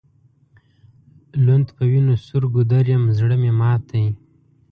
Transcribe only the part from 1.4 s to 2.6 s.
لوند په وینو سور